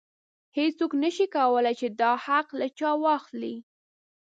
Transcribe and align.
هیڅوک 0.57 0.91
نشي 1.03 1.25
کولی 1.35 1.73
چې 1.79 1.87
دا 1.99 2.11
حق 2.25 2.47
له 2.59 2.67
چا 2.77 2.91
واخلي. 3.03 3.55